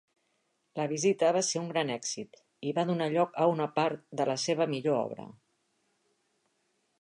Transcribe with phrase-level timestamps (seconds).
[0.79, 4.27] La visita va ser un gran èxit i va donar lloc a una part de
[4.31, 5.29] la seva millor obra.